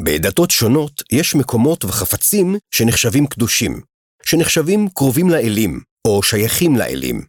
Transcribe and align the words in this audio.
בדתות 0.00 0.50
שונות 0.50 1.02
יש 1.12 1.34
מקומות 1.34 1.84
וחפצים 1.84 2.56
שנחשבים 2.70 3.26
קדושים, 3.26 3.80
שנחשבים 4.22 4.88
קרובים 4.94 5.30
לאלים, 5.30 5.80
או 6.04 6.22
שייכים 6.22 6.76
לאלים. 6.76 7.20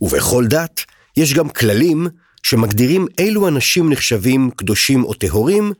ובכל 0.00 0.44
דת 0.46 0.80
יש 1.16 1.34
גם 1.34 1.48
כללים 1.48 2.06
שמגדירים 2.42 3.06
אילו 3.18 3.48
אנשים 3.48 3.92
נחשבים 3.92 4.50
קדושים 4.56 5.04
או 5.04 5.14
טהורים, 5.14 5.72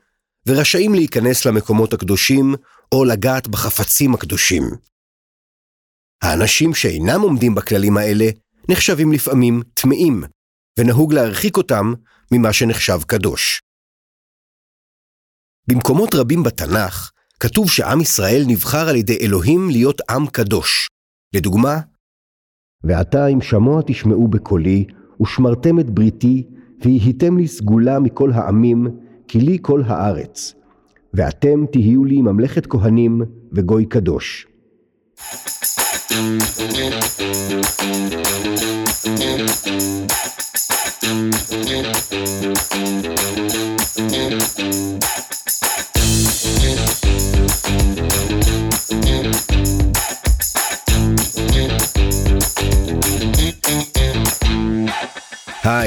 ורשאים 0.46 0.94
להיכנס 0.94 1.46
למקומות 1.46 1.92
הקדושים 1.92 2.54
או 2.92 3.04
לגעת 3.04 3.48
בחפצים 3.48 4.14
הקדושים. 4.14 4.62
האנשים 6.22 6.74
שאינם 6.74 7.20
עומדים 7.20 7.54
בכללים 7.54 7.96
האלה 7.96 8.26
נחשבים 8.68 9.12
לפעמים 9.12 9.62
טמאים, 9.74 10.24
ונהוג 10.78 11.12
להרחיק 11.12 11.56
אותם 11.56 11.92
ממה 12.32 12.52
שנחשב 12.52 12.98
קדוש. 13.06 13.60
במקומות 15.70 16.14
רבים 16.14 16.42
בתנ"ך 16.42 17.10
כתוב 17.40 17.70
שעם 17.70 18.00
ישראל 18.00 18.42
נבחר 18.46 18.88
על 18.88 18.96
ידי 18.96 19.18
אלוהים 19.20 19.70
להיות 19.70 20.00
עם 20.10 20.26
קדוש. 20.26 20.88
לדוגמה, 21.34 21.80
ועתה 22.84 23.26
אם 23.26 23.40
שמוע 23.40 23.82
תשמעו 23.86 24.28
בקולי, 24.28 24.84
ושמרתם 25.22 25.80
את 25.80 25.90
בריתי, 25.90 26.46
ויהיתם 26.84 27.38
לי 27.38 27.48
סגולה 27.48 27.98
מכל 27.98 28.32
העמים, 28.32 28.86
כי 29.28 29.40
לי 29.40 29.58
כל 29.62 29.82
הארץ. 29.86 30.54
ואתם 31.14 31.64
תהיו 31.72 32.04
לי 32.04 32.22
ממלכת 32.22 32.66
כהנים 32.66 33.22
וגוי 33.52 33.86
קדוש. 33.86 34.46
היי, 41.10 41.16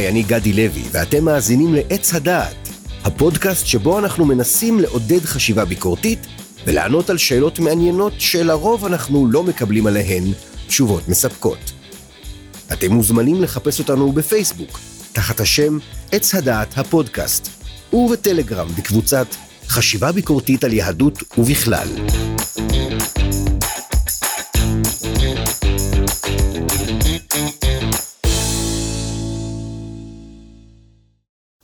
אני 0.09 0.23
גדי 0.23 0.53
לוי, 0.53 0.83
ואתם 0.91 1.25
מאזינים 1.25 1.73
לעץ 1.73 2.13
הדעת, 2.13 2.69
הפודקאסט 3.03 3.65
שבו 3.65 3.99
אנחנו 3.99 4.25
מנסים 4.25 4.79
לעודד 4.79 5.19
חשיבה 5.19 5.65
ביקורתית 5.65 6.27
ולענות 6.65 7.09
על 7.09 7.17
שאלות 7.17 7.59
מעניינות 7.59 8.13
שלרוב 8.17 8.85
אנחנו 8.85 9.27
לא 9.31 9.43
מקבלים 9.43 9.87
עליהן 9.87 10.23
תשובות 10.67 11.07
מספקות. 11.07 11.71
אתם 12.73 12.91
מוזמנים 12.91 13.41
לחפש 13.41 13.79
אותנו 13.79 14.11
בפייסבוק, 14.11 14.79
תחת 15.13 15.39
השם 15.39 15.77
עץ 16.11 16.35
הדעת 16.35 16.77
הפודקאסט, 16.77 17.49
ובטלגרם 17.93 18.67
בקבוצת 18.67 19.27
חשיבה 19.67 20.11
ביקורתית 20.11 20.63
על 20.63 20.73
יהדות 20.73 21.37
ובכלל. 21.37 21.87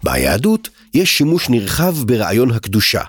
ביהדות 0.03 0.69
יש 0.93 1.17
שימוש 1.17 1.49
נרחב 1.49 1.93
ברעיון 2.05 2.51
הקדושה. 2.51 3.01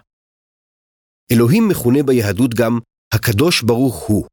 אלוהים 1.32 1.68
מכונה 1.68 2.02
ביהדות 2.02 2.54
גם 2.54 2.78
הקדוש 3.14 3.62
ברוך 3.62 3.96
הוא. 3.96 4.26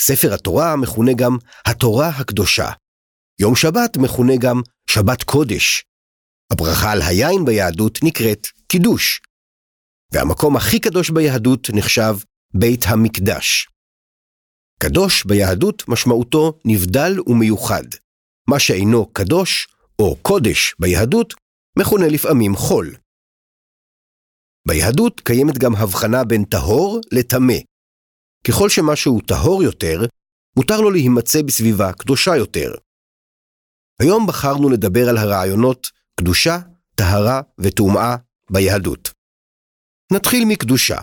ספר 0.00 0.34
התורה 0.34 0.76
מכונה 0.76 1.12
גם 1.12 1.36
התורה 1.66 2.08
הקדושה. 2.08 2.70
יום 3.40 3.56
שבת 3.56 3.96
מכונה 3.96 4.36
גם 4.36 4.60
שבת 4.90 5.22
קודש. 5.22 5.84
הברכה 6.52 6.92
על 6.92 7.02
היין 7.02 7.44
ביהדות 7.44 7.98
נקראת 8.02 8.46
קידוש. 8.68 9.20
והמקום 10.12 10.56
הכי 10.56 10.80
קדוש 10.80 11.10
ביהדות 11.10 11.68
נחשב 11.72 12.14
בית 12.54 12.80
המקדש. 12.86 13.68
קדוש 14.80 15.24
ביהדות 15.24 15.88
משמעותו 15.88 16.58
נבדל 16.64 17.12
ומיוחד. 17.26 17.84
מה 18.48 18.58
שאינו 18.58 19.06
קדוש 19.12 19.68
או 19.98 20.16
קודש 20.22 20.74
ביהדות 20.78 21.34
מכונה 21.78 22.08
לפעמים 22.08 22.56
חול. 22.56 22.96
ביהדות 24.68 25.20
קיימת 25.20 25.58
גם 25.58 25.74
הבחנה 25.74 26.24
בין 26.24 26.44
טהור 26.44 27.00
לטמא. 27.12 27.58
ככל 28.48 28.68
שמשהו 28.68 29.20
טהור 29.20 29.62
יותר, 29.62 30.00
מותר 30.56 30.80
לו 30.80 30.90
להימצא 30.90 31.42
בסביבה 31.42 31.92
קדושה 31.92 32.36
יותר. 32.36 32.74
היום 34.00 34.26
בחרנו 34.26 34.68
לדבר 34.68 35.08
על 35.08 35.16
הרעיונות 35.16 35.90
קדושה, 36.20 36.58
טהרה 36.94 37.40
וטומאה 37.58 38.16
ביהדות. 38.50 39.12
נתחיל 40.12 40.44
מקדושה. 40.44 40.98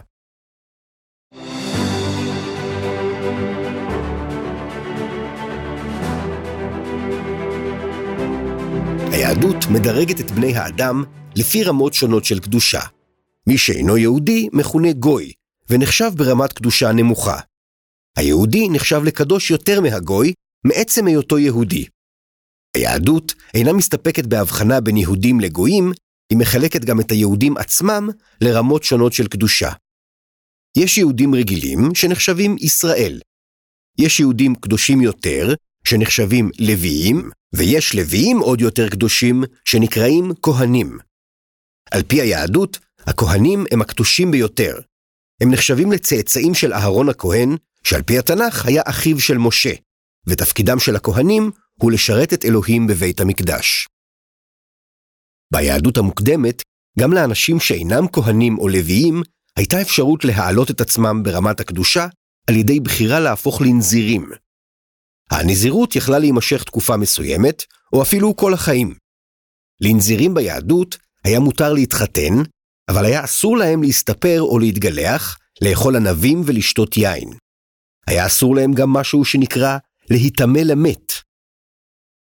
היהדות 9.11 9.65
מדרגת 9.71 10.19
את 10.19 10.31
בני 10.31 10.55
האדם 10.55 11.03
לפי 11.35 11.63
רמות 11.63 11.93
שונות 11.93 12.25
של 12.25 12.39
קדושה. 12.39 12.81
מי 13.47 13.57
שאינו 13.57 13.97
יהודי 13.97 14.49
מכונה 14.53 14.93
גוי, 14.93 15.31
ונחשב 15.69 16.11
ברמת 16.17 16.53
קדושה 16.53 16.91
נמוכה. 16.91 17.39
היהודי 18.17 18.69
נחשב 18.69 19.01
לקדוש 19.03 19.51
יותר 19.51 19.81
מהגוי, 19.81 20.33
מעצם 20.65 21.07
היותו 21.07 21.39
יהודי. 21.39 21.85
היהדות 22.75 23.33
אינה 23.53 23.73
מסתפקת 23.73 24.25
בהבחנה 24.25 24.81
בין 24.81 24.97
יהודים 24.97 25.39
לגויים, 25.39 25.91
היא 26.29 26.37
מחלקת 26.37 26.85
גם 26.85 26.99
את 26.99 27.11
היהודים 27.11 27.57
עצמם 27.57 28.09
לרמות 28.41 28.83
שונות 28.83 29.13
של 29.13 29.27
קדושה. 29.27 29.71
יש 30.77 30.97
יהודים 30.97 31.35
רגילים 31.35 31.95
שנחשבים 31.95 32.55
ישראל. 32.59 33.19
יש 33.97 34.19
יהודים 34.19 34.55
קדושים 34.55 35.01
יותר, 35.01 35.53
שנחשבים 35.83 36.49
לוויים, 36.59 37.29
ויש 37.53 37.95
לוויים 37.95 38.39
עוד 38.39 38.61
יותר 38.61 38.89
קדושים, 38.89 39.43
שנקראים 39.65 40.31
כהנים. 40.41 40.97
על 41.91 42.03
פי 42.03 42.21
היהדות, 42.21 42.79
הכהנים 42.99 43.65
הם 43.71 43.81
הקדושים 43.81 44.31
ביותר. 44.31 44.79
הם 45.41 45.51
נחשבים 45.51 45.91
לצאצאים 45.91 46.53
של 46.53 46.73
אהרון 46.73 47.09
הכהן, 47.09 47.55
שעל 47.83 48.01
פי 48.01 48.17
התנ"ך 48.19 48.65
היה 48.65 48.81
אחיו 48.85 49.19
של 49.19 49.37
משה, 49.37 49.73
ותפקידם 50.27 50.79
של 50.79 50.95
הכהנים 50.95 51.51
הוא 51.81 51.91
לשרת 51.91 52.33
את 52.33 52.45
אלוהים 52.45 52.87
בבית 52.87 53.21
המקדש. 53.21 53.87
ביהדות 55.53 55.97
המוקדמת, 55.97 56.61
גם 56.99 57.13
לאנשים 57.13 57.59
שאינם 57.59 58.07
כהנים 58.11 58.57
או 58.57 58.67
לוויים, 58.67 59.21
הייתה 59.55 59.81
אפשרות 59.81 60.25
להעלות 60.25 60.71
את 60.71 60.81
עצמם 60.81 61.23
ברמת 61.23 61.59
הקדושה 61.59 62.07
על 62.49 62.55
ידי 62.55 62.79
בחירה 62.79 63.19
להפוך 63.19 63.61
לנזירים. 63.61 64.29
הנזירות 65.31 65.95
יכלה 65.95 66.19
להימשך 66.19 66.63
תקופה 66.63 66.97
מסוימת, 66.97 67.63
או 67.93 68.01
אפילו 68.01 68.35
כל 68.35 68.53
החיים. 68.53 68.95
לנזירים 69.81 70.33
ביהדות 70.33 70.97
היה 71.23 71.39
מותר 71.39 71.73
להתחתן, 71.73 72.33
אבל 72.89 73.05
היה 73.05 73.23
אסור 73.23 73.57
להם 73.57 73.83
להסתפר 73.83 74.41
או 74.41 74.59
להתגלח, 74.59 75.37
לאכול 75.61 75.95
ענבים 75.95 76.41
ולשתות 76.45 76.97
יין. 76.97 77.29
היה 78.07 78.25
אסור 78.25 78.55
להם 78.55 78.73
גם 78.73 78.89
משהו 78.89 79.25
שנקרא 79.25 79.77
להיטמא 80.09 80.59
למת. 80.59 81.10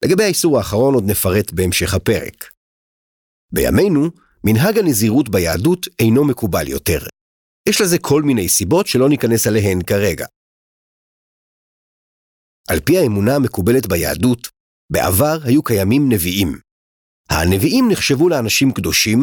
לגבי 0.05 0.25
האיסור 0.25 0.59
האחרון 0.59 0.95
עוד 0.95 1.05
נפרט 1.07 1.53
בהמשך 1.53 1.95
הפרק. 1.95 2.53
בימינו, 3.55 4.11
מנהג 4.45 4.79
הנזירות 4.79 5.29
ביהדות 5.29 5.87
אינו 5.99 6.25
מקובל 6.25 6.69
יותר. 6.69 6.99
יש 7.69 7.81
לזה 7.81 7.99
כל 7.99 8.23
מיני 8.23 8.49
סיבות 8.49 8.87
שלא 8.87 9.09
ניכנס 9.09 9.47
עליהן 9.47 9.83
כרגע. 9.83 10.27
על 12.69 12.81
פי 12.81 12.99
האמונה 12.99 13.37
המקובלת 13.37 13.87
ביהדות, 13.87 14.49
בעבר 14.93 15.39
היו 15.45 15.63
קיימים 15.63 16.13
נביאים. 16.13 16.59
הנביאים 17.31 17.85
נחשבו 17.93 18.29
לאנשים 18.29 18.73
קדושים, 18.73 19.19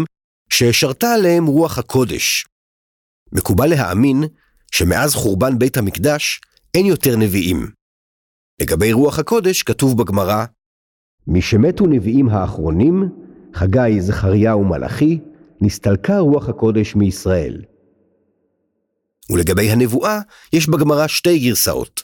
ששרתה 0.49 1.07
עליהם 1.13 1.45
רוח 1.45 1.77
הקודש. 1.77 2.45
מקובל 3.31 3.69
להאמין 3.69 4.23
שמאז 4.71 5.15
חורבן 5.15 5.59
בית 5.59 5.77
המקדש 5.77 6.41
אין 6.73 6.85
יותר 6.85 7.15
נביאים. 7.15 7.71
לגבי 8.61 8.93
רוח 8.93 9.19
הקודש 9.19 9.63
כתוב 9.63 10.01
בגמרא, 10.01 10.45
משמתו 11.29 11.85
נביאים 11.85 12.29
האחרונים, 12.29 13.09
חגי, 13.53 14.01
זכריה 14.01 14.55
ומלאכי, 14.55 15.19
נסתלקה 15.61 16.19
רוח 16.19 16.49
הקודש 16.49 16.95
מישראל. 16.95 17.61
ולגבי 19.29 19.69
הנבואה, 19.69 20.19
יש 20.53 20.69
בגמרא 20.69 21.07
שתי 21.07 21.39
גרסאות. 21.39 22.03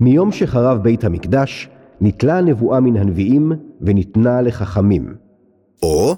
מיום 0.00 0.32
שחרב 0.32 0.82
בית 0.82 1.04
המקדש, 1.04 1.68
נתלה 2.00 2.38
הנבואה 2.38 2.80
מן 2.80 2.96
הנביאים 2.96 3.52
וניתנה 3.80 4.42
לחכמים. 4.42 5.14
או 5.82 6.16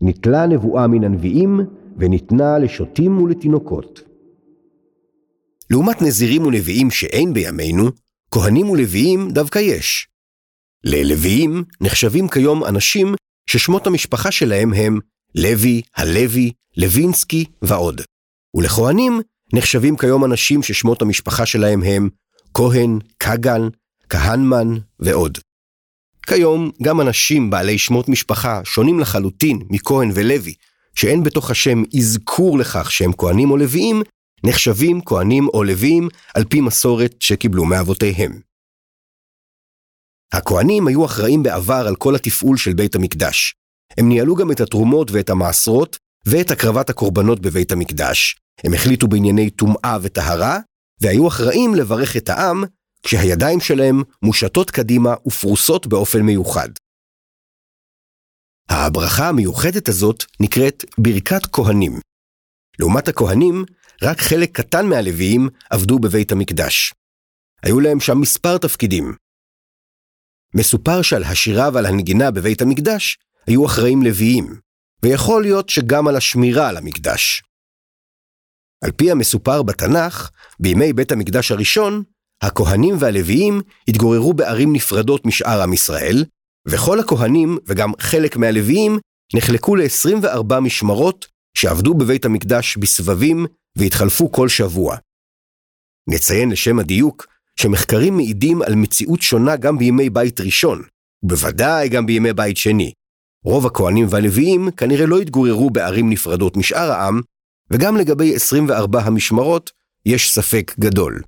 ניטלה 0.00 0.42
הנבואה 0.42 0.86
מן 0.86 1.04
הנביאים 1.04 1.60
וניתנה 1.96 2.58
לשוטים 2.58 3.22
ולתינוקות. 3.22 4.00
לעומת 5.70 6.02
נזירים 6.02 6.46
ונביאים 6.46 6.90
שאין 6.90 7.34
בימינו, 7.34 7.84
כהנים 8.30 8.70
ולוויים 8.70 9.30
דווקא 9.30 9.58
יש. 9.58 10.08
ללוויים 10.84 11.64
נחשבים 11.80 12.28
כיום 12.28 12.64
אנשים 12.64 13.14
ששמות 13.50 13.86
המשפחה 13.86 14.30
שלהם 14.30 14.74
הם 14.74 14.98
לוי, 15.34 15.82
הלוי, 15.96 16.52
לוינסקי 16.76 17.44
ועוד. 17.62 18.00
ולכהנים 18.56 19.20
נחשבים 19.52 19.96
כיום 19.96 20.24
אנשים 20.24 20.62
ששמות 20.62 21.02
המשפחה 21.02 21.46
שלהם 21.46 21.82
הם 21.82 22.08
כהן, 22.54 22.98
כגן, 23.20 23.60
כהנמן 24.08 24.68
ועוד. 25.00 25.38
כיום 26.26 26.70
גם 26.82 27.00
אנשים 27.00 27.50
בעלי 27.50 27.78
שמות 27.78 28.08
משפחה 28.08 28.60
שונים 28.64 29.00
לחלוטין 29.00 29.58
מכהן 29.70 30.10
ולוי, 30.14 30.54
שאין 30.94 31.22
בתוך 31.22 31.50
השם 31.50 31.82
אזכור 31.98 32.58
לכך 32.58 32.92
שהם 32.92 33.12
כהנים 33.18 33.50
או 33.50 33.56
לוויים, 33.56 34.02
נחשבים 34.44 35.00
כהנים 35.04 35.48
או 35.48 35.64
לוויים 35.64 36.08
על 36.34 36.44
פי 36.44 36.60
מסורת 36.60 37.14
שקיבלו 37.20 37.64
מאבותיהם. 37.64 38.53
הכהנים 40.36 40.86
היו 40.86 41.04
אחראים 41.04 41.42
בעבר 41.42 41.84
על 41.88 41.96
כל 41.96 42.14
התפעול 42.14 42.56
של 42.56 42.72
בית 42.72 42.94
המקדש. 42.94 43.54
הם 43.98 44.08
ניהלו 44.08 44.34
גם 44.34 44.52
את 44.52 44.60
התרומות 44.60 45.10
ואת 45.10 45.30
המעשרות, 45.30 45.98
ואת 46.26 46.50
הקרבת 46.50 46.90
הקורבנות 46.90 47.40
בבית 47.40 47.72
המקדש. 47.72 48.36
הם 48.64 48.74
החליטו 48.74 49.08
בענייני 49.08 49.50
טומאה 49.50 49.98
וטהרה, 50.02 50.58
והיו 51.00 51.28
אחראים 51.28 51.74
לברך 51.74 52.16
את 52.16 52.28
העם, 52.28 52.64
כשהידיים 53.02 53.60
שלהם 53.60 54.02
מושטות 54.22 54.70
קדימה 54.70 55.14
ופרוסות 55.26 55.86
באופן 55.86 56.20
מיוחד. 56.20 56.68
הברכה 58.68 59.28
המיוחדת 59.28 59.88
הזאת 59.88 60.24
נקראת 60.40 60.84
ברכת 60.98 61.46
כהנים. 61.52 62.00
לעומת 62.78 63.08
הכהנים, 63.08 63.64
רק 64.02 64.20
חלק 64.20 64.50
קטן 64.56 64.86
מהלוויים 64.86 65.48
עבדו 65.70 65.98
בבית 65.98 66.32
המקדש. 66.32 66.92
היו 67.62 67.80
להם 67.80 68.00
שם 68.00 68.20
מספר 68.20 68.58
תפקידים. 68.58 69.14
מסופר 70.54 71.02
שעל 71.02 71.24
השירה 71.24 71.68
ועל 71.72 71.86
הנגינה 71.86 72.30
בבית 72.30 72.62
המקדש 72.62 73.18
היו 73.46 73.66
אחראים 73.66 74.02
לוויים, 74.02 74.60
ויכול 75.02 75.42
להיות 75.42 75.68
שגם 75.68 76.08
על 76.08 76.16
השמירה 76.16 76.68
על 76.68 76.76
המקדש. 76.76 77.42
על 78.84 78.90
פי 78.92 79.10
המסופר 79.10 79.62
בתנ"ך, 79.62 80.30
בימי 80.60 80.92
בית 80.92 81.12
המקדש 81.12 81.50
הראשון, 81.50 82.02
הכהנים 82.42 82.94
והלוויים 82.98 83.60
התגוררו 83.88 84.34
בערים 84.34 84.72
נפרדות 84.72 85.26
משאר 85.26 85.62
עם 85.62 85.72
ישראל, 85.72 86.24
וכל 86.68 87.00
הכהנים 87.00 87.58
וגם 87.66 87.92
חלק 88.00 88.36
מהלוויים 88.36 88.98
נחלקו 89.34 89.76
ל-24 89.76 90.60
משמרות 90.60 91.26
שעבדו 91.58 91.94
בבית 91.94 92.24
המקדש 92.24 92.76
בסבבים 92.76 93.46
והתחלפו 93.78 94.32
כל 94.32 94.48
שבוע. 94.48 94.96
נציין 96.08 96.50
לשם 96.50 96.78
הדיוק 96.78 97.26
שמחקרים 97.60 98.16
מעידים 98.16 98.62
על 98.62 98.74
מציאות 98.74 99.22
שונה 99.22 99.56
גם 99.56 99.78
בימי 99.78 100.10
בית 100.10 100.40
ראשון, 100.40 100.82
ובוודאי 101.22 101.88
גם 101.88 102.06
בימי 102.06 102.32
בית 102.32 102.56
שני. 102.56 102.92
רוב 103.44 103.66
הכהנים 103.66 104.06
והלוויים 104.10 104.70
כנראה 104.70 105.06
לא 105.06 105.18
התגוררו 105.18 105.70
בערים 105.70 106.10
נפרדות 106.10 106.56
משאר 106.56 106.90
העם, 106.90 107.20
וגם 107.70 107.96
לגבי 107.96 108.34
24 108.34 109.00
המשמרות 109.00 109.70
יש 110.06 110.30
ספק 110.34 110.74
גדול. 110.80 111.22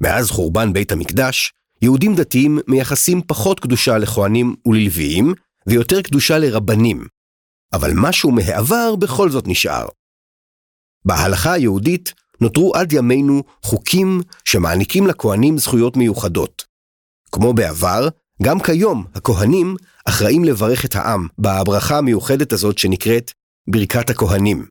מאז 0.00 0.30
חורבן 0.30 0.72
בית 0.72 0.92
המקדש, 0.92 1.52
יהודים 1.82 2.14
דתיים 2.14 2.58
מייחסים 2.68 3.22
פחות 3.26 3.60
קדושה 3.60 3.98
לכהנים 3.98 4.56
וללוויים, 4.66 5.34
ויותר 5.66 6.02
קדושה 6.02 6.38
לרבנים. 6.38 7.06
אבל 7.72 7.90
משהו 7.94 8.30
מהעבר 8.30 8.96
בכל 8.96 9.30
זאת 9.30 9.44
נשאר. 9.48 9.86
בהלכה 11.04 11.52
היהודית 11.52 12.14
נותרו 12.40 12.74
עד 12.74 12.92
ימינו 12.92 13.42
חוקים 13.62 14.20
שמעניקים 14.44 15.06
לכהנים 15.06 15.58
זכויות 15.58 15.96
מיוחדות. 15.96 16.64
כמו 17.32 17.52
בעבר, 17.52 18.08
גם 18.42 18.60
כיום 18.60 19.04
הכהנים 19.14 19.76
אחראים 20.04 20.44
לברך 20.44 20.84
את 20.84 20.96
העם 20.96 21.26
בברכה 21.38 21.98
המיוחדת 21.98 22.52
הזאת 22.52 22.78
שנקראת 22.78 23.32
ברכת 23.70 24.10
הכהנים. 24.10 24.66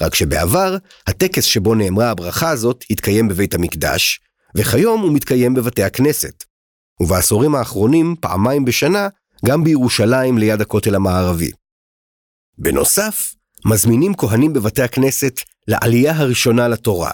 רק 0.00 0.14
שבעבר, 0.14 0.76
הטקס 1.06 1.44
שבו 1.44 1.74
נאמרה 1.74 2.10
הברכה 2.10 2.50
הזאת 2.50 2.84
התקיים 2.90 3.28
בבית 3.28 3.54
המקדש, 3.54 4.20
וכיום 4.56 5.00
הוא 5.00 5.12
מתקיים 5.12 5.54
בבתי 5.54 5.82
הכנסת. 5.82 6.44
ובעשורים 7.00 7.54
האחרונים, 7.54 8.14
פעמיים 8.20 8.64
בשנה, 8.64 9.08
גם 9.46 9.64
בירושלים 9.64 10.38
ליד 10.38 10.60
הכותל 10.60 10.94
המערבי. 10.94 11.50
בנוסף, 12.58 13.34
מזמינים 13.64 14.14
כהנים 14.14 14.52
בבתי 14.52 14.82
הכנסת 14.82 15.40
לעלייה 15.68 16.16
הראשונה 16.16 16.68
לתורה, 16.68 17.10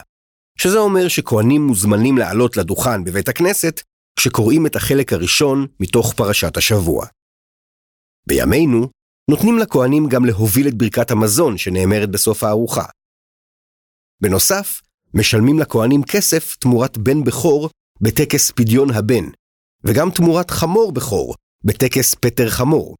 שזה 0.59 0.79
אומר 0.79 1.09
שכהנים 1.09 1.67
מוזמנים 1.67 2.19
לעלות 2.19 2.57
לדוכן 2.57 3.05
בבית 3.05 3.29
הכנסת 3.29 3.81
כשקוראים 4.19 4.67
את 4.67 4.77
החלק 4.77 5.13
הראשון 5.13 5.67
מתוך 5.81 6.15
פרשת 6.17 6.57
השבוע. 6.57 7.07
בימינו, 8.29 8.89
נותנים 9.31 9.59
לכהנים 9.59 10.09
גם 10.09 10.25
להוביל 10.25 10.69
את 10.69 10.75
ברכת 10.75 11.11
המזון 11.11 11.59
שנאמרת 11.59 12.11
בסוף 12.11 12.45
הארוחה. 12.45 12.85
בנוסף, 14.23 14.81
משלמים 15.15 15.59
לכהנים 15.59 16.03
כסף 16.03 16.57
תמורת 16.57 16.99
בן 16.99 17.25
בכור 17.25 17.71
בטקס 18.01 18.51
פדיון 18.51 18.91
הבן, 18.91 19.25
וגם 19.85 20.11
תמורת 20.11 20.51
חמור 20.51 20.93
בכור 20.93 21.35
בטקס 21.65 22.15
פטר 22.15 22.51
חמור. 22.51 22.97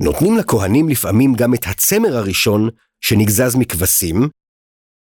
נותנים 0.00 0.36
לכהנים 0.36 0.88
לפעמים 0.88 1.34
גם 1.34 1.54
את 1.54 1.66
הצמר 1.66 2.16
הראשון 2.16 2.68
שנגזז 3.00 3.56
מכבשים, 3.58 4.28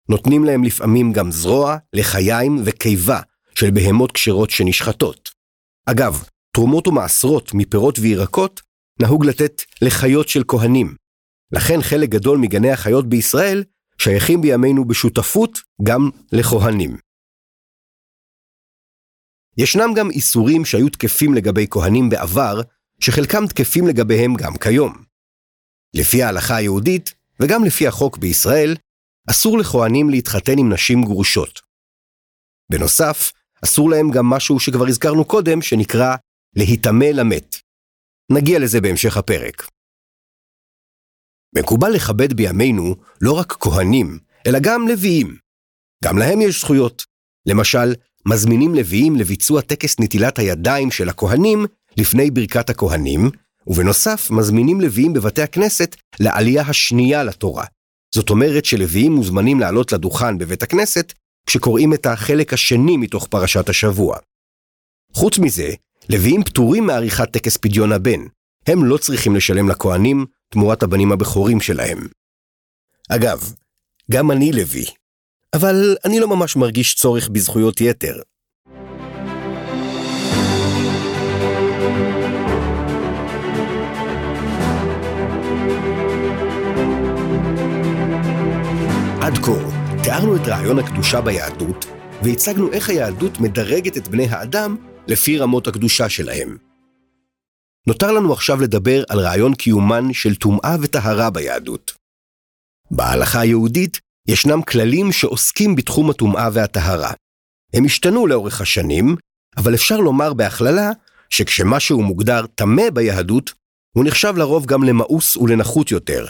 נותנים 0.09 0.44
להם 0.44 0.63
לפעמים 0.63 1.13
גם 1.13 1.31
זרוע, 1.31 1.77
לחיים 1.94 2.62
וקיבה 2.65 3.21
של 3.56 3.71
בהמות 3.71 4.12
כשרות 4.12 4.50
שנשחטות. 4.50 5.30
אגב, 5.86 6.24
תרומות 6.51 6.88
ומעשרות 6.88 7.51
מפירות 7.53 8.00
וירקות 8.00 8.62
נהוג 9.01 9.25
לתת 9.25 9.62
לחיות 9.81 10.30
של 10.30 10.44
כהנים. 10.47 10.95
לכן 11.51 11.81
חלק 11.81 12.09
גדול 12.09 12.38
מגני 12.38 12.71
החיות 12.71 13.09
בישראל 13.09 13.63
שייכים 13.97 14.42
בימינו 14.42 14.85
בשותפות 14.85 15.59
גם 15.83 16.09
לכהנים. 16.31 16.97
ישנם 19.57 19.94
גם 19.95 20.12
איסורים 20.12 20.65
שהיו 20.65 20.89
תקפים 20.89 21.33
לגבי 21.33 21.68
כהנים 21.69 22.09
בעבר, 22.09 22.62
שחלקם 23.00 23.48
תקפים 23.48 23.88
לגביהם 23.88 24.34
גם 24.36 24.57
כיום. 24.57 25.04
לפי 25.94 26.24
ההלכה 26.24 26.56
היהודית, 26.56 27.13
וגם 27.40 27.63
לפי 27.63 27.88
החוק 27.88 28.18
בישראל, 28.18 28.75
אסור 29.30 29.57
לכהנים 29.57 30.10
להתחתן 30.10 30.57
עם 30.60 30.74
נשים 30.74 31.01
גרושות. 31.04 31.60
בנוסף, 32.72 33.31
אסור 33.66 33.90
להם 33.90 34.12
גם 34.12 34.25
משהו 34.25 34.60
שכבר 34.60 34.88
הזכרנו 34.88 35.25
קודם, 35.25 35.62
שנקרא 35.62 36.16
להיטמא 36.56 37.06
למת. 37.06 37.56
נגיע 38.31 38.60
לזה 38.60 38.81
בהמשך 38.81 39.18
הפרק. 39.18 39.69
מקובל 41.56 41.90
לכבד 41.90 42.34
בימינו 42.34 42.95
לא 43.22 43.40
רק 43.40 43.52
כהנים, 43.60 44.19
אלא 44.47 44.59
גם 44.64 44.88
לוויים. 44.88 45.38
גם 46.04 46.18
להם 46.18 46.42
יש 46.42 46.62
זכויות. 46.62 47.06
למשל, 47.45 47.95
מזמינים 48.26 48.76
לוויים 48.76 49.16
לביצוע 49.16 49.62
טקס 49.62 50.00
נטילת 50.00 50.40
הידיים 50.40 50.92
של 50.92 51.09
הכהנים 51.09 51.66
לפני 51.98 52.31
ברכת 52.31 52.69
הכהנים, 52.69 53.30
ובנוסף 53.68 54.31
מזמינים 54.31 54.81
לוויים 54.81 55.14
בבתי 55.14 55.42
הכנסת 55.42 55.96
לעלייה 56.19 56.62
השנייה 56.62 57.24
לתורה. 57.24 57.66
זאת 58.16 58.30
אומרת 58.30 58.66
שלוויים 58.66 59.12
מוזמנים 59.12 59.60
לעלות 59.60 59.92
לדוכן 59.92 60.38
בבית 60.38 60.64
הכנסת 60.64 61.14
כשקוראים 61.46 61.94
את 61.94 62.06
החלק 62.06 62.54
השני 62.54 62.98
מתוך 62.98 63.28
פרשת 63.28 63.69
השבוע. 63.69 64.18
חוץ 65.14 65.40
מזה, 65.40 65.69
לוויים 66.10 66.44
פטורים 66.44 66.86
מעריכת 66.86 67.31
טקס 67.31 67.58
פדיון 67.58 67.92
הבן. 67.92 68.19
הם 68.68 68.86
לא 68.86 68.98
צריכים 68.98 69.36
לשלם 69.36 69.69
לכהנים 69.69 70.26
תמורת 70.50 70.84
הבנים 70.84 71.12
הבכורים 71.12 71.62
שלהם. 71.62 72.08
אגב, 73.10 73.54
גם 74.12 74.31
אני 74.31 74.52
לוי, 74.52 74.86
אבל 75.54 75.96
אני 76.06 76.19
לא 76.19 76.28
ממש 76.28 76.56
מרגיש 76.56 76.96
צורך 76.96 77.30
בזכויות 77.30 77.81
יתר. 77.81 78.22
עד 89.30 89.38
כה, 89.38 89.52
תיארנו 90.04 90.36
את 90.36 90.42
רעיון 90.48 90.80
הקדושה 90.80 91.21
ביהדות, 91.21 91.86
והצגנו 92.24 92.71
איך 92.71 92.90
היהדות 92.90 93.40
מדרגת 93.40 93.98
את 93.98 94.07
בני 94.07 94.28
האדם 94.28 94.76
לפי 95.07 95.38
רמות 95.38 95.68
הקדושה 95.68 96.09
שלהם. 96.09 96.57
נותר 97.88 98.12
לנו 98.12 98.33
עכשיו 98.33 98.62
לדבר 98.62 99.04
על 99.09 99.19
רעיון 99.19 99.56
קיומן 99.56 100.14
של 100.14 100.36
טומאה 100.36 100.76
וטהרה 100.81 101.30
ביהדות. 101.30 101.94
בהלכה 102.92 103.40
היהודית 103.40 104.00
ישנם 104.28 104.62
כללים 104.62 105.12
שעוסקים 105.12 105.76
בתחום 105.76 106.09
הטומאה 106.09 106.50
והטהרה. 106.54 107.12
הם 107.74 107.86
השתנו 107.86 108.28
לאורך 108.28 108.62
השנים, 108.62 109.16
אבל 109.57 109.76
אפשר 109.76 109.98
לומר 109.98 110.33
בהכללה 110.33 110.90
שכשמשהו 111.30 112.02
מוגדר 112.02 112.45
טמא 112.56 112.90
ביהדות, 112.94 113.54
הוא 113.95 114.06
נחשב 114.06 114.33
לרוב 114.38 114.66
גם 114.66 114.83
למאוס 114.83 115.38
ולנחות 115.38 115.92
יותר, 115.92 116.26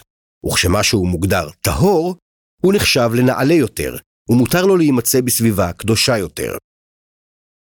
וכשמשהו 0.46 1.06
מוגדר 1.06 1.50
טהור, 1.62 2.16
הוא 2.62 2.74
נחשב 2.74 3.10
לנעלה 3.14 3.54
יותר, 3.54 3.96
ומותר 4.30 4.66
לו 4.66 4.78
להימצא 4.78 5.22
בסביבה 5.22 5.74
קדושה 5.74 6.18
יותר. 6.18 6.58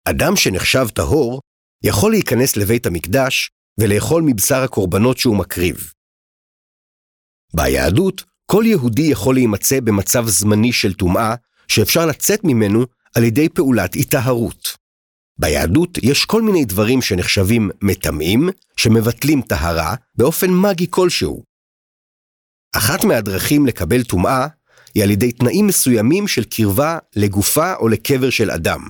אדם 0.09 0.35
שנחשב 0.35 0.87
טהור, 0.95 1.41
יכול 1.83 2.11
להיכנס 2.11 2.57
לבית 2.57 2.85
המקדש 2.85 3.49
ולאכול 3.79 4.23
מבשר 4.25 4.63
הקורבנות 4.63 5.17
שהוא 5.17 5.37
מקריב. 5.37 5.91
ביהדות, 7.53 8.23
כל 8.51 8.63
יהודי 8.67 9.01
יכול 9.01 9.35
להימצא 9.35 9.79
במצב 9.79 10.25
זמני 10.27 10.73
של 10.73 10.93
טומאה, 10.93 11.35
שאפשר 11.67 12.05
לצאת 12.05 12.39
ממנו 12.43 12.85
על 13.15 13.23
ידי 13.23 13.49
פעולת 13.49 13.93
היטהרות. 13.93 14.77
ביהדות 15.39 15.97
יש 16.03 16.25
כל 16.25 16.41
מיני 16.41 16.65
דברים 16.65 17.01
שנחשבים 17.01 17.69
מטמאים, 17.81 18.49
שמבטלים 18.77 19.41
טהרה 19.41 19.95
באופן 20.15 20.47
מגי 20.49 20.87
כלשהו. 20.89 21.43
אחת 22.75 23.03
מהדרכים 23.03 23.65
לקבל 23.65 24.03
טומאה 24.03 24.47
היא 24.95 25.03
על 25.03 25.11
ידי 25.11 25.31
תנאים 25.31 25.67
מסוימים 25.67 26.27
של 26.27 26.43
קרבה 26.43 26.97
לגופה 27.15 27.75
או 27.75 27.87
לקבר 27.87 28.29
של 28.29 28.51
אדם. 28.51 28.87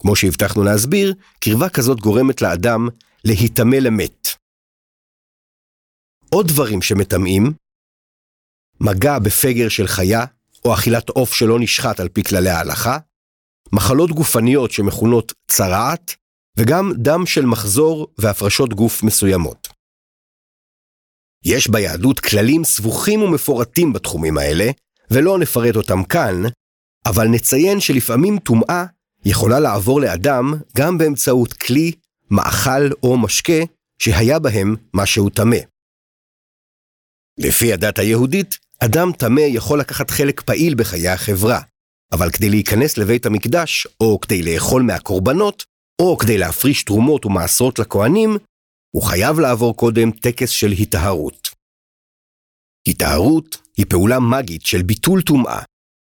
כמו 0.00 0.16
שהבטחנו 0.16 0.64
להסביר, 0.64 1.14
קרבה 1.40 1.68
כזאת 1.68 2.00
גורמת 2.00 2.42
לאדם 2.42 2.88
להיטמא 3.24 3.76
למת. 3.76 4.28
עוד 6.30 6.48
דברים 6.48 6.82
שמטמאים, 6.82 7.52
מגע 8.80 9.18
בפגר 9.18 9.68
של 9.68 9.86
חיה, 9.86 10.24
או 10.64 10.74
אכילת 10.74 11.08
עוף 11.08 11.34
שלא 11.34 11.60
נשחט 11.60 12.00
על 12.00 12.08
פי 12.08 12.24
כללי 12.24 12.50
ההלכה, 12.50 12.98
מחלות 13.72 14.10
גופניות 14.10 14.70
שמכונות 14.70 15.32
צרעת, 15.48 16.14
וגם 16.58 16.92
דם 16.96 17.26
של 17.26 17.46
מחזור 17.46 18.08
והפרשות 18.18 18.74
גוף 18.74 19.02
מסוימות. 19.02 19.68
יש 21.44 21.68
ביהדות 21.68 22.20
כללים 22.20 22.64
סבוכים 22.64 23.22
ומפורטים 23.22 23.92
בתחומים 23.92 24.38
האלה, 24.38 24.64
ולא 25.12 25.38
נפרט 25.38 25.76
אותם 25.76 26.04
כאן, 26.04 26.42
אבל 27.06 27.28
נציין 27.28 27.80
שלפעמים 27.80 28.38
טומאה 28.38 28.84
יכולה 29.24 29.60
לעבור 29.60 30.00
לאדם 30.00 30.54
גם 30.76 30.98
באמצעות 30.98 31.52
כלי, 31.52 31.92
מאכל 32.30 32.90
או 33.02 33.18
משקה 33.18 33.62
שהיה 33.98 34.38
בהם 34.38 34.76
משהו 34.94 35.30
טמא. 35.30 35.56
לפי 37.38 37.72
הדת 37.72 37.98
היהודית, 37.98 38.58
אדם 38.78 39.12
טמא 39.18 39.40
יכול 39.40 39.80
לקחת 39.80 40.10
חלק 40.10 40.40
פעיל 40.40 40.74
בחיי 40.74 41.08
החברה, 41.08 41.60
אבל 42.12 42.30
כדי 42.30 42.50
להיכנס 42.50 42.98
לבית 42.98 43.26
המקדש, 43.26 43.86
או 44.00 44.20
כדי 44.20 44.42
לאכול 44.42 44.82
מהקורבנות, 44.82 45.64
או 46.00 46.18
כדי 46.18 46.38
להפריש 46.38 46.84
תרומות 46.84 47.26
ומעשרות 47.26 47.78
לכהנים, 47.78 48.36
הוא 48.90 49.02
חייב 49.02 49.40
לעבור 49.40 49.76
קודם 49.76 50.10
טקס 50.10 50.50
של 50.50 50.70
היטהרות. 50.70 51.51
היטהרות 52.86 53.56
היא 53.76 53.86
פעולה 53.88 54.20
מגית 54.20 54.66
של 54.66 54.82
ביטול 54.82 55.22
טומאה. 55.22 55.62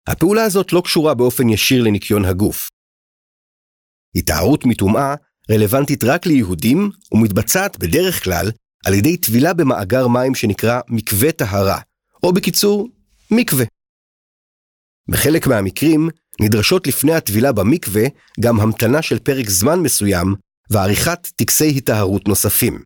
הפעולה 0.07 0.43
הזאת 0.43 0.73
לא 0.73 0.81
קשורה 0.85 1.13
באופן 1.13 1.49
ישיר 1.49 1.83
לניקיון 1.83 2.25
הגוף. 2.25 2.69
היטהרות 4.15 4.65
מטומאה 4.65 5.15
רלוונטית 5.51 6.03
רק 6.03 6.25
ליהודים 6.25 6.91
ומתבצעת 7.11 7.77
בדרך 7.79 8.23
כלל 8.23 8.51
על 8.85 8.93
ידי 8.93 9.17
טבילה 9.17 9.53
במאגר 9.53 10.07
מים 10.07 10.35
שנקרא 10.35 10.81
מקווה 10.89 11.31
טהרה, 11.31 11.79
או 12.23 12.33
בקיצור, 12.33 12.87
מקווה. 13.31 13.65
בחלק 15.09 15.47
מהמקרים 15.47 16.09
נדרשות 16.41 16.87
לפני 16.87 17.13
הטבילה 17.13 17.51
במקווה 17.51 18.03
גם 18.39 18.59
המתנה 18.59 19.01
של 19.01 19.19
פרק 19.19 19.49
זמן 19.49 19.79
מסוים 19.79 20.35
ועריכת 20.69 21.27
טקסי 21.35 21.65
היטהרות 21.65 22.27
נוספים. 22.27 22.83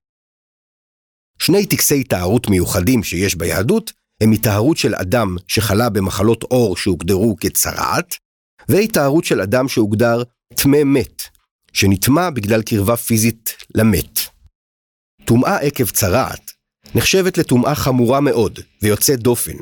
שני 1.42 1.66
טקסי 1.66 1.96
היטהרות 1.96 2.50
מיוחדים 2.50 3.04
שיש 3.04 3.36
ביהדות 3.36 3.94
הם 4.22 4.32
היטהרות 4.32 4.78
של 4.78 4.96
אדם 4.96 5.36
שחלה 5.48 5.90
במחלות 5.90 6.44
עור 6.44 6.78
שהוגדרו 6.78 7.36
כצרעת, 7.40 8.16
והיטהרות 8.70 9.26
של 9.26 9.42
אדם 9.42 9.68
שהוגדר 9.68 10.24
טמא 10.56 10.84
מת, 10.84 11.24
שנטמע 11.74 12.30
בגלל 12.30 12.62
קרבה 12.62 12.96
פיזית 12.96 13.56
למת. 13.76 14.20
טומאה 15.26 15.58
עקב 15.58 15.90
צרעת 15.90 16.52
נחשבת 16.96 17.38
לטומאה 17.38 17.76
חמורה 17.76 18.22
מאוד 18.22 18.60
ויוצאת 18.82 19.20
דופן. 19.20 19.58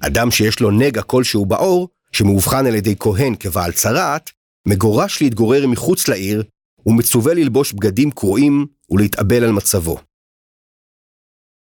אדם 0.00 0.30
שיש 0.30 0.60
לו 0.60 0.70
נגע 0.70 1.02
כלשהו 1.02 1.46
בעור, 1.46 1.88
שמאובחן 2.12 2.66
על 2.66 2.74
ידי 2.74 2.94
כהן 2.98 3.34
כבעל 3.40 3.72
צרעת, 3.72 4.30
מגורש 4.68 5.22
להתגורר 5.22 5.66
מחוץ 5.66 6.08
לעיר, 6.08 6.42
ומצווה 6.86 7.34
ללבוש 7.34 7.72
בגדים 7.72 8.10
קרועים 8.10 8.66
ולהתאבל 8.90 9.44
על 9.44 9.52
מצבו. 9.52 9.98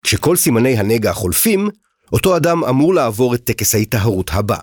כשכל 0.04 0.36
סימני 0.36 0.78
הנגע 0.78 1.14
חולפים, 1.14 1.70
אותו 2.14 2.38
אדם 2.38 2.64
אמור 2.64 2.94
לעבור 2.94 3.36
את 3.36 3.44
טקס 3.44 3.76
ההיטהרות 3.76 4.30
הבא. 4.34 4.58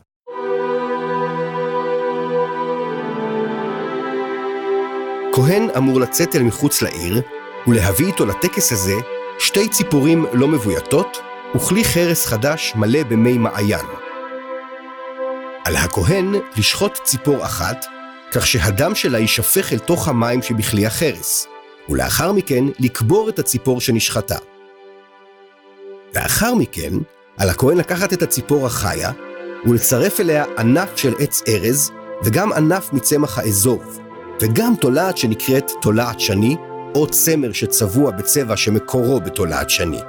כהן 5.34 5.68
אמור 5.76 6.00
לצאת 6.00 6.36
אל 6.36 6.42
מחוץ 6.42 6.82
לעיר 6.82 7.22
ולהביא 7.66 8.06
איתו 8.06 8.26
לטקס 8.26 8.72
הזה 8.72 8.94
שתי 9.38 9.68
ציפורים 9.68 10.26
לא 10.32 10.48
מבויתות 10.48 11.18
וכלי 11.54 11.84
חרס 11.84 12.26
חדש 12.26 12.72
מלא 12.76 13.02
במי 13.02 13.38
מעיין. 13.38 13.86
על 15.64 15.76
הכהן 15.76 16.34
לשחוט 16.56 16.98
ציפור 17.04 17.44
אחת, 17.44 17.86
כך 18.32 18.46
שהדם 18.46 18.94
שלה 18.94 19.18
יישפך 19.18 19.72
אל 19.72 19.78
תוך 19.78 20.08
המים 20.08 20.42
שבכלי 20.42 20.86
החרס, 20.86 21.46
ולאחר 21.88 22.32
מכן 22.32 22.64
לקבור 22.78 23.28
את 23.28 23.38
הציפור 23.38 23.80
שנשחטה. 23.80 24.38
לאחר 26.16 26.54
מכן, 26.54 26.92
על 27.38 27.48
הכהן 27.48 27.76
לקחת 27.76 28.12
את 28.12 28.22
הציפור 28.22 28.66
החיה 28.66 29.10
ולצרף 29.66 30.20
אליה 30.20 30.44
ענף 30.58 30.96
של 30.96 31.14
עץ 31.18 31.42
ארז 31.48 31.90
וגם 32.24 32.52
ענף 32.52 32.92
מצמח 32.92 33.38
האזוב, 33.38 33.98
וגם 34.42 34.74
תולעת 34.80 35.18
שנקראת 35.18 35.70
תולעת 35.82 36.20
שני, 36.20 36.56
או 36.94 37.06
צמר 37.06 37.52
שצבוע 37.52 38.10
בצבע 38.10 38.56
שמקורו 38.56 39.20
בתולעת 39.20 39.70
שני. 39.70 40.00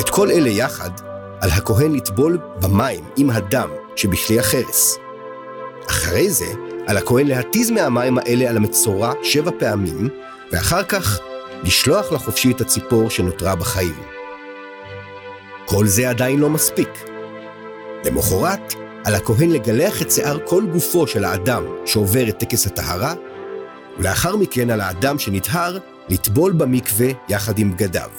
את 0.00 0.10
כל 0.10 0.30
אלה 0.30 0.48
יחד, 0.48 0.90
על 1.40 1.50
הכהן 1.50 1.94
לטבול 1.94 2.38
במים 2.62 3.04
עם 3.16 3.30
הדם 3.30 3.68
שבכלי 3.96 4.38
החרס. 4.38 4.98
אחרי 5.90 6.30
זה, 6.30 6.46
על 6.86 6.96
הכהן 6.96 7.26
להתיז 7.26 7.70
מהמים 7.70 8.18
האלה 8.18 8.50
על 8.50 8.56
המצורע 8.56 9.12
שבע 9.22 9.50
פעמים, 9.58 10.08
ואחר 10.52 10.82
כך 10.82 11.18
לשלוח 11.62 12.12
לחופשי 12.12 12.52
את 12.52 12.60
הציפור 12.60 13.10
שנותרה 13.10 13.56
בחיים. 13.56 14.13
כל 15.66 15.86
זה 15.86 16.10
עדיין 16.10 16.38
לא 16.38 16.50
מספיק. 16.50 16.88
למחרת, 18.04 18.74
על 19.04 19.14
הכהן 19.14 19.50
לגלח 19.50 20.02
את 20.02 20.10
שיער 20.10 20.38
כל 20.46 20.64
גופו 20.72 21.06
של 21.06 21.24
האדם 21.24 21.64
שעובר 21.86 22.28
את 22.28 22.38
טקס 22.38 22.66
הטהרה, 22.66 23.14
ולאחר 23.98 24.36
מכן 24.36 24.70
על 24.70 24.80
האדם 24.80 25.18
שנטהר 25.18 25.78
לטבול 26.08 26.52
במקווה 26.52 27.06
יחד 27.28 27.58
עם 27.58 27.72
בגדיו. 27.72 28.10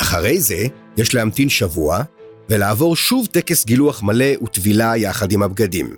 אחרי 0.00 0.40
זה, 0.40 0.66
יש 0.96 1.14
להמתין 1.14 1.48
שבוע, 1.48 2.02
ולעבור 2.48 2.96
שוב 2.96 3.26
טקס 3.26 3.66
גילוח 3.66 4.02
מלא 4.02 4.42
וטבילה 4.42 4.96
יחד 4.96 5.32
עם 5.32 5.42
הבגדים. 5.42 5.96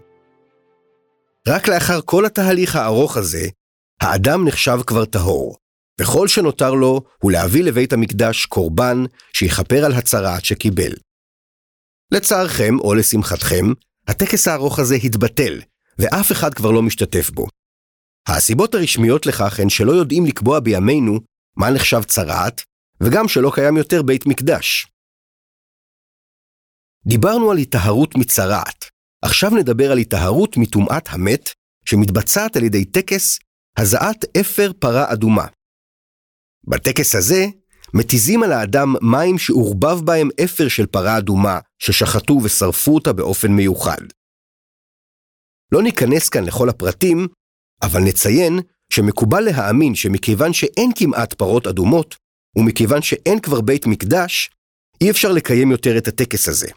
רק 1.48 1.68
לאחר 1.68 2.00
כל 2.04 2.26
התהליך 2.26 2.76
הארוך 2.76 3.16
הזה, 3.16 3.48
האדם 4.00 4.44
נחשב 4.48 4.78
כבר 4.86 5.04
טהור, 5.04 5.56
וכל 6.00 6.28
שנותר 6.28 6.74
לו 6.74 7.00
הוא 7.22 7.32
להביא 7.32 7.64
לבית 7.64 7.92
המקדש 7.92 8.46
קורבן 8.46 9.04
שיכפר 9.32 9.84
על 9.84 9.92
הצרעת 9.92 10.44
שקיבל. 10.44 10.92
לצערכם 12.12 12.78
או 12.80 12.94
לשמחתכם, 12.94 13.66
הטקס 14.08 14.48
הארוך 14.48 14.78
הזה 14.78 14.94
התבטל, 14.94 15.60
ואף 15.98 16.32
אחד 16.32 16.54
כבר 16.54 16.70
לא 16.70 16.82
משתתף 16.82 17.30
בו. 17.30 17.46
הסיבות 18.28 18.74
הרשמיות 18.74 19.26
לכך 19.26 19.60
הן 19.60 19.68
שלא 19.68 19.92
יודעים 19.92 20.26
לקבוע 20.26 20.60
בימינו 20.60 21.18
מה 21.56 21.70
נחשב 21.70 22.02
צרעת, 22.02 22.62
וגם 23.02 23.28
שלא 23.28 23.52
קיים 23.54 23.76
יותר 23.76 24.02
בית 24.02 24.26
מקדש. 24.26 24.86
דיברנו 27.06 27.50
על 27.50 27.56
היטהרות 27.56 28.14
מצרעת, 28.16 28.84
עכשיו 29.22 29.50
נדבר 29.50 29.92
על 29.92 29.98
היטהרות 29.98 30.56
מטומאת 30.56 31.08
המת, 31.08 31.50
שמתבצעת 31.84 32.56
על 32.56 32.64
ידי 32.64 32.84
טקס 32.84 33.38
הזעת 33.76 34.36
אפר 34.36 34.70
פרה 34.78 35.12
אדומה. 35.12 35.46
בטקס 36.68 37.14
הזה 37.14 37.46
מתיזים 37.94 38.42
על 38.42 38.52
האדם 38.52 38.94
מים 39.02 39.38
שעורבב 39.38 40.00
בהם 40.04 40.28
אפר 40.44 40.68
של 40.68 40.86
פרה 40.86 41.18
אדומה, 41.18 41.58
ששחטו 41.78 42.40
ושרפו 42.44 42.94
אותה 42.94 43.12
באופן 43.12 43.52
מיוחד. 43.52 44.02
לא 45.72 45.82
ניכנס 45.82 46.28
כאן 46.28 46.44
לכל 46.44 46.68
הפרטים, 46.68 47.28
אבל 47.82 48.00
נציין 48.00 48.58
שמקובל 48.92 49.40
להאמין 49.40 49.94
שמכיוון 49.94 50.52
שאין 50.52 50.90
כמעט 50.96 51.34
פרות 51.34 51.66
אדומות, 51.66 52.16
ומכיוון 52.58 53.02
שאין 53.02 53.40
כבר 53.40 53.60
בית 53.60 53.86
מקדש, 53.86 54.50
אי 55.00 55.10
אפשר 55.10 55.32
לקיים 55.32 55.70
יותר 55.70 55.98
את 55.98 56.08
הטקס 56.08 56.48
הזה. 56.48 56.68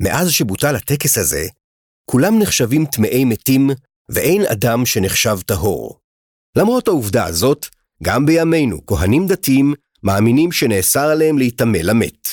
מאז 0.00 0.30
שבוטל 0.30 0.76
הטקס 0.76 1.18
הזה, 1.18 1.46
כולם 2.10 2.38
נחשבים 2.42 2.86
טמאי 2.86 3.24
מתים, 3.24 3.70
ואין 4.10 4.42
אדם 4.52 4.86
שנחשב 4.86 5.40
טהור. 5.46 6.01
למרות 6.56 6.88
העובדה 6.88 7.24
הזאת, 7.24 7.66
גם 8.02 8.26
בימינו 8.26 8.86
כהנים 8.86 9.26
דתיים 9.26 9.74
מאמינים 10.02 10.52
שנאסר 10.52 11.10
עליהם 11.10 11.38
להיטמא 11.38 11.78
למת. 11.82 12.28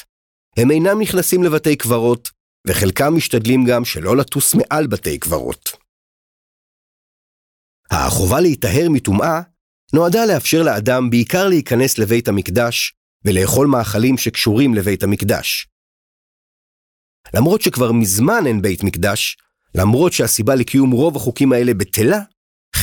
הם 0.58 0.72
אינם 0.72 1.02
נכנסים 1.02 1.44
לבתי 1.44 1.76
קברות, 1.76 2.30
וחלקם 2.68 3.16
משתדלים 3.16 3.66
גם 3.66 3.86
שלא 3.86 4.18
לטוס 4.18 4.56
מעל 4.56 4.88
בתי 4.88 5.20
קברות. 5.20 5.70
החובה 7.92 8.40
להיטהר 8.40 8.90
מטומאה 8.90 9.42
נועדה 9.94 10.26
לאפשר 10.26 10.64
לאדם 10.64 11.10
בעיקר 11.10 11.48
להיכנס 11.48 11.98
לבית 11.98 12.28
המקדש 12.28 12.94
ולאכול 13.26 13.68
מאכלים 13.68 14.18
שקשורים 14.18 14.74
לבית 14.74 15.04
המקדש. 15.04 15.68
למרות 17.34 17.62
שכבר 17.62 17.92
מזמן 17.92 18.44
אין 18.48 18.62
בית 18.62 18.84
מקדש, 18.84 19.38
למרות 19.76 20.14
שהסיבה 20.14 20.56
לקיום 20.56 20.92
רוב 20.92 21.16
החוקים 21.16 21.54
האלה 21.54 21.74
בטלה, 21.74 22.20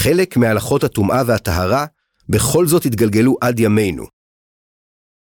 חלק 0.02 0.36
מהלכות 0.36 0.84
הטומאה 0.84 1.22
והטהרה 1.26 1.86
בכל 2.28 2.66
זאת 2.66 2.84
התגלגלו 2.84 3.36
עד 3.40 3.60
ימינו. 3.60 4.06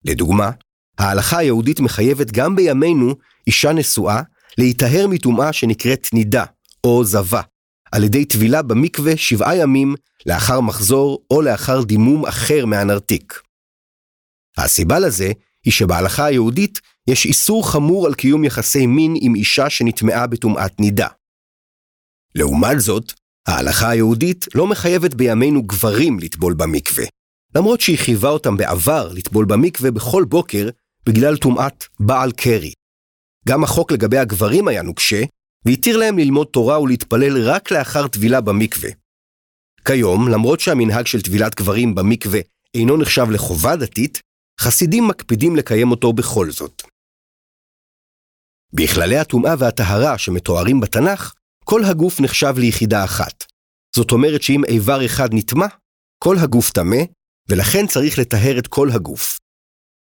לדוגמה, 0.04 0.50
ההלכה 0.98 1.38
היהודית 1.38 1.80
מחייבת 1.80 2.30
גם 2.30 2.56
בימינו 2.56 3.14
אישה 3.46 3.72
נשואה 3.72 4.22
להיטהר 4.58 5.06
מטומאה 5.10 5.52
שנקראת 5.52 6.06
נידה, 6.12 6.44
או 6.84 7.04
זבה, 7.04 7.42
על 7.92 8.04
ידי 8.04 8.24
טבילה 8.24 8.62
במקווה 8.62 9.16
שבעה 9.16 9.56
ימים 9.56 9.94
לאחר 10.26 10.60
מחזור 10.60 11.24
או 11.30 11.42
לאחר 11.42 11.82
דימום 11.82 12.26
אחר 12.26 12.66
מהנרתיק. 12.66 13.40
הסיבה 14.58 14.98
לזה 14.98 15.32
היא 15.64 15.72
שבהלכה 15.72 16.24
היהודית 16.24 16.80
יש 17.08 17.26
איסור 17.26 17.70
חמור 17.70 18.06
על 18.06 18.14
קיום 18.14 18.44
יחסי 18.44 18.86
מין 18.86 19.14
עם 19.20 19.34
אישה 19.34 19.70
שנטמעה 19.70 20.26
בטומאת 20.26 20.80
נידה. 20.80 21.08
לעומת 22.34 22.80
זאת, 22.80 23.12
ההלכה 23.46 23.90
היהודית 23.90 24.46
לא 24.54 24.66
מחייבת 24.66 25.14
בימינו 25.14 25.62
גברים 25.62 26.18
לטבול 26.18 26.54
במקווה, 26.54 27.04
למרות 27.54 27.80
שהיא 27.80 27.98
חייבה 27.98 28.28
אותם 28.28 28.56
בעבר 28.56 29.12
לטבול 29.12 29.44
במקווה 29.44 29.90
בכל 29.90 30.24
בוקר 30.28 30.68
בגלל 31.06 31.36
טומאת 31.36 31.84
בעל 32.00 32.32
קרי. 32.32 32.72
גם 33.48 33.64
החוק 33.64 33.92
לגבי 33.92 34.18
הגברים 34.18 34.68
היה 34.68 34.82
נוקשה, 34.82 35.22
והתיר 35.64 35.96
להם 35.96 36.18
ללמוד 36.18 36.46
תורה 36.46 36.80
ולהתפלל 36.80 37.48
רק 37.48 37.70
לאחר 37.70 38.08
טבילה 38.08 38.40
במקווה. 38.40 38.90
כיום, 39.84 40.28
למרות 40.28 40.60
שהמנהג 40.60 41.06
של 41.06 41.22
טבילת 41.22 41.54
גברים 41.54 41.94
במקווה 41.94 42.40
אינו 42.74 42.96
נחשב 42.96 43.26
לחובה 43.30 43.76
דתית, 43.76 44.20
חסידים 44.60 45.08
מקפידים 45.08 45.56
לקיים 45.56 45.90
אותו 45.90 46.12
בכל 46.12 46.50
זאת. 46.50 46.82
בכללי 48.72 49.18
הטומאה 49.18 49.54
והטהרה 49.58 50.18
שמתוארים 50.18 50.80
בתנ"ך, 50.80 51.34
כל 51.68 51.84
הגוף 51.84 52.20
נחשב 52.20 52.54
ליחידה 52.58 53.04
אחת. 53.04 53.44
זאת 53.96 54.12
אומרת 54.12 54.42
שאם 54.42 54.64
איבר 54.64 55.06
אחד 55.06 55.28
נטמע, 55.32 55.66
כל 56.24 56.36
הגוף 56.38 56.70
טמא, 56.70 57.02
ולכן 57.48 57.86
צריך 57.86 58.18
לטהר 58.18 58.58
את 58.58 58.66
כל 58.66 58.90
הגוף. 58.90 59.38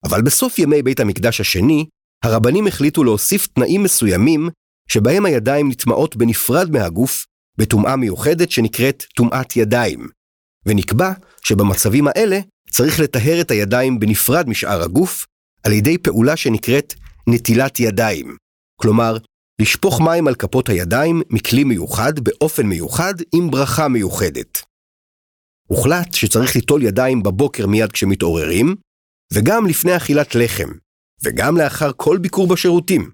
אבל 0.04 0.22
בסוף 0.22 0.58
ימי 0.58 0.82
בית 0.82 1.00
המקדש 1.00 1.40
השני, 1.40 1.86
הרבנים 2.24 2.66
החליטו 2.66 3.04
להוסיף 3.04 3.46
תנאים 3.46 3.82
מסוימים, 3.82 4.48
שבהם 4.88 5.24
הידיים 5.24 5.68
נטמעות 5.68 6.16
בנפרד 6.16 6.70
מהגוף, 6.70 7.24
בטומאה 7.58 7.96
מיוחדת 7.96 8.50
שנקראת 8.50 9.04
טומאת 9.16 9.56
ידיים, 9.56 10.08
ונקבע 10.66 11.12
שבמצבים 11.44 12.08
האלה 12.08 12.40
צריך 12.70 13.00
לטהר 13.00 13.40
את 13.40 13.50
הידיים 13.50 13.98
בנפרד 13.98 14.48
משאר 14.48 14.82
הגוף, 14.82 15.26
על 15.62 15.72
ידי 15.72 15.98
פעולה 15.98 16.36
שנקראת 16.36 16.94
נטילת 17.26 17.80
ידיים. 17.80 18.36
כלומר, 18.80 19.16
לשפוך 19.60 20.00
מים 20.00 20.28
על 20.28 20.34
כפות 20.34 20.68
הידיים 20.68 21.22
מכלי 21.30 21.64
מיוחד 21.64 22.12
באופן 22.22 22.66
מיוחד 22.66 23.14
עם 23.34 23.50
ברכה 23.50 23.88
מיוחדת. 23.88 24.58
הוחלט 25.68 26.14
שצריך 26.14 26.56
ליטול 26.56 26.82
ידיים 26.82 27.22
בבוקר 27.22 27.66
מיד 27.66 27.92
כשמתעוררים, 27.92 28.74
וגם 29.32 29.66
לפני 29.66 29.96
אכילת 29.96 30.34
לחם, 30.34 30.68
וגם 31.22 31.56
לאחר 31.56 31.90
כל 31.96 32.18
ביקור 32.18 32.48
בשירותים. 32.48 33.10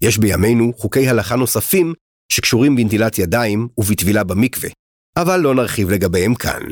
יש 0.00 0.18
בימינו 0.18 0.72
חוקי 0.76 1.08
הלכה 1.08 1.36
נוספים 1.36 1.94
שקשורים 2.32 2.76
בנטילת 2.76 3.18
ידיים 3.18 3.68
ובטבילה 3.78 4.24
במקווה, 4.24 4.70
אבל 5.16 5.40
לא 5.40 5.54
נרחיב 5.54 5.90
לגביהם 5.90 6.34
כאן. 6.34 6.62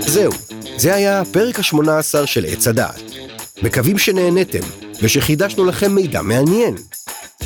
זהו, 0.00 0.32
זה 0.76 0.94
היה 0.94 1.20
הפרק 1.20 1.58
ה-18 1.58 2.26
של 2.26 2.44
עץ 2.44 2.66
הדעת. 2.66 3.02
מקווים 3.62 3.98
שנהנתם, 3.98 4.60
ושחידשנו 5.02 5.64
לכם 5.64 5.94
מידע 5.94 6.22
מעניין. 6.22 6.74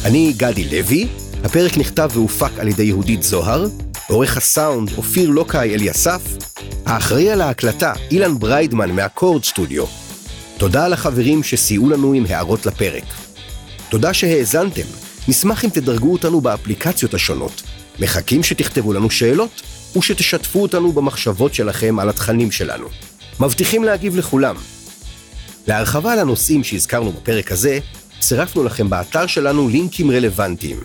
אני 0.05 0.33
גדי 0.37 0.65
לוי, 0.65 1.09
הפרק 1.45 1.79
נכתב 1.79 2.11
והופק 2.15 2.59
על 2.59 2.69
ידי 2.69 2.83
יהודית 2.83 3.23
זוהר, 3.23 3.67
עורך 4.09 4.37
הסאונד 4.37 4.91
אופיר 4.97 5.31
לוקאי 5.31 5.75
אליסף, 5.75 6.23
האחראי 6.87 7.31
על 7.31 7.41
ההקלטה 7.41 7.93
אילן 8.11 8.39
בריידמן 8.39 8.91
מהקורד 8.91 9.45
סטודיו. 9.45 9.85
תודה 10.59 10.89
לחברים 10.89 11.43
שסייעו 11.43 11.91
לנו 11.91 12.13
עם 12.13 12.25
הערות 12.29 12.67
לפרק. 12.67 13.05
תודה 13.89 14.15
שהאזנתם, 14.15 14.87
נשמח 15.29 15.65
אם 15.65 15.71
תדרגו 15.71 16.13
אותנו 16.13 16.41
באפליקציות 16.41 17.15
השונות. 17.15 17.63
מחכים 17.99 18.43
שתכתבו 18.43 18.93
לנו 18.93 19.11
שאלות, 19.11 19.63
ושתשתפו 19.97 20.63
אותנו 20.63 20.93
במחשבות 20.93 21.55
שלכם 21.55 21.99
על 21.99 22.09
התכנים 22.09 22.51
שלנו. 22.51 22.89
מבטיחים 23.41 23.85
להגיב 23.85 24.17
לכולם. 24.17 24.57
להרחבה 25.67 26.13
על 26.13 26.19
הנושאים 26.19 26.65
שהזכרנו 26.65 27.13
בפרק 27.13 27.53
הזה, 27.53 27.79
צירפנו 28.21 28.65
לכם 28.65 28.91
באתר 28.91 29.27
שלנו 29.27 29.69
לינקים 29.69 30.11
רלוונטיים. 30.11 30.81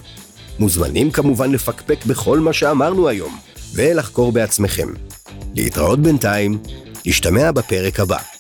מוזמנים 0.59 1.11
כמובן 1.11 1.51
לפקפק 1.51 2.05
בכל 2.05 2.39
מה 2.39 2.53
שאמרנו 2.53 3.07
היום, 3.07 3.37
ולחקור 3.73 4.31
בעצמכם. 4.31 4.87
להתראות 5.55 5.99
בינתיים, 5.99 6.57
נשתמע 7.05 7.51
בפרק 7.51 7.99
הבא. 7.99 8.34